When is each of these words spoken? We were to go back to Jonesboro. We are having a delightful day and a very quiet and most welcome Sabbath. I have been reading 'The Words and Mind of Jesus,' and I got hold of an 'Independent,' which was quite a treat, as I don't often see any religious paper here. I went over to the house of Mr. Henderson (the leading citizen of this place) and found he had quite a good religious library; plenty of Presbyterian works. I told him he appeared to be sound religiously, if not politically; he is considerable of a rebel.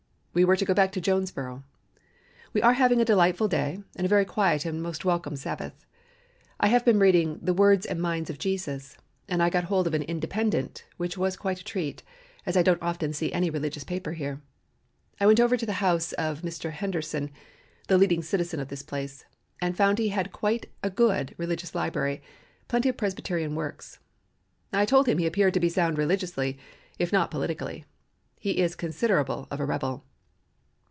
We 0.33 0.45
were 0.45 0.55
to 0.55 0.63
go 0.63 0.73
back 0.73 0.93
to 0.93 1.01
Jonesboro. 1.01 1.65
We 2.53 2.61
are 2.61 2.71
having 2.71 3.01
a 3.01 3.05
delightful 3.11 3.49
day 3.49 3.83
and 3.97 4.05
a 4.05 4.09
very 4.09 4.23
quiet 4.23 4.63
and 4.63 4.81
most 4.81 5.03
welcome 5.03 5.35
Sabbath. 5.35 5.85
I 6.57 6.67
have 6.67 6.85
been 6.85 6.99
reading 6.99 7.39
'The 7.41 7.53
Words 7.53 7.85
and 7.85 8.01
Mind 8.01 8.29
of 8.29 8.39
Jesus,' 8.39 8.97
and 9.27 9.43
I 9.43 9.49
got 9.49 9.65
hold 9.65 9.87
of 9.87 9.93
an 9.93 10.03
'Independent,' 10.03 10.85
which 10.95 11.17
was 11.17 11.35
quite 11.35 11.59
a 11.59 11.65
treat, 11.65 12.01
as 12.45 12.55
I 12.55 12.61
don't 12.61 12.81
often 12.81 13.11
see 13.11 13.33
any 13.33 13.49
religious 13.49 13.83
paper 13.83 14.13
here. 14.13 14.41
I 15.19 15.25
went 15.27 15.41
over 15.41 15.57
to 15.57 15.65
the 15.65 15.83
house 15.83 16.13
of 16.13 16.43
Mr. 16.43 16.71
Henderson 16.71 17.29
(the 17.89 17.97
leading 17.97 18.21
citizen 18.23 18.61
of 18.61 18.69
this 18.69 18.83
place) 18.83 19.25
and 19.61 19.75
found 19.75 19.99
he 19.99 20.07
had 20.15 20.31
quite 20.31 20.65
a 20.81 20.89
good 20.89 21.35
religious 21.37 21.75
library; 21.75 22.21
plenty 22.69 22.87
of 22.87 22.95
Presbyterian 22.95 23.53
works. 23.53 23.99
I 24.71 24.85
told 24.85 25.09
him 25.09 25.17
he 25.17 25.27
appeared 25.27 25.55
to 25.55 25.59
be 25.59 25.67
sound 25.67 25.97
religiously, 25.97 26.57
if 26.97 27.11
not 27.11 27.31
politically; 27.31 27.83
he 28.39 28.59
is 28.59 28.75
considerable 28.77 29.49
of 29.51 29.59
a 29.59 29.65
rebel. 29.65 30.05